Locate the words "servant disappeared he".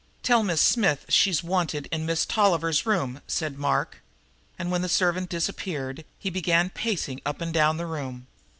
4.89-6.31